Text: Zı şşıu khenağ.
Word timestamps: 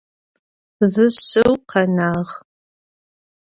Zı 0.91 1.05
şşıu 1.15 1.51
khenağ. 1.69 2.09